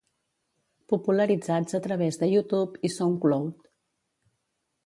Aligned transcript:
Popularitzats 0.93 1.77
a 1.79 1.83
través 1.87 2.19
de 2.23 2.31
YouTube 2.33 2.83
i 2.89 2.93
SoundCloud. 2.97 3.73